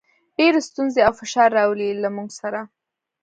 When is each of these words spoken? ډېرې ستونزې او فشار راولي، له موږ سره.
ډېرې 0.37 0.59
ستونزې 0.67 0.99
او 1.07 1.13
فشار 1.19 1.49
راولي، 1.57 1.89
له 2.03 2.09
موږ 2.15 2.29
سره. 2.39 2.59